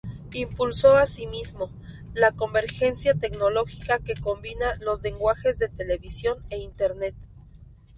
[0.33, 1.69] Impulsó asimismo,
[2.15, 7.13] la convergencia tecnológica que combina los lenguajes de Televisión e Internet.